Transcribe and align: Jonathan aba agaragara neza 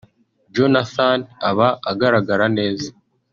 Jonathan 0.53 1.19
aba 1.49 1.67
agaragara 1.91 2.45
neza 2.57 2.89